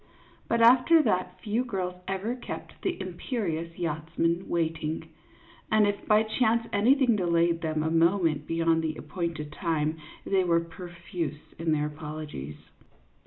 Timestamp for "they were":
10.25-10.59